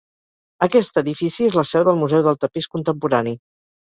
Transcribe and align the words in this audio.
Aquest 0.67 0.95
edifici 1.01 1.45
és 1.49 1.57
la 1.59 1.65
seu 1.73 1.85
del 1.89 1.99
Museu 2.05 2.23
del 2.29 2.39
Tapís 2.45 2.69
Contemporani. 2.77 3.37